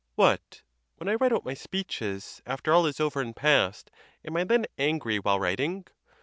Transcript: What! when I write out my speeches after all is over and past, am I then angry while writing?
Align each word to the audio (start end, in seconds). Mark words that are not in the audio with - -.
What! 0.15 0.63
when 0.95 1.07
I 1.07 1.13
write 1.13 1.31
out 1.31 1.45
my 1.45 1.53
speeches 1.53 2.41
after 2.47 2.73
all 2.73 2.87
is 2.87 2.99
over 2.99 3.21
and 3.21 3.35
past, 3.35 3.91
am 4.25 4.35
I 4.35 4.43
then 4.45 4.65
angry 4.79 5.19
while 5.19 5.39
writing? 5.39 5.85